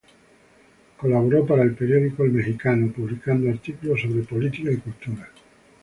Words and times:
Colaboró 0.97 1.45
para 1.45 1.61
el 1.61 1.75
periódico 1.75 2.23
"El 2.23 2.31
Mexicano" 2.31 2.91
publicando 2.91 3.51
artículos 3.51 4.01
sobre 4.01 4.23
política 4.23 4.71
y 4.71 4.77
cultura. 4.77 5.29